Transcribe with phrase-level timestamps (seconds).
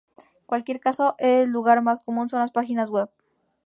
[0.17, 3.11] En cualquier caso, el lugar más común son las páginas web.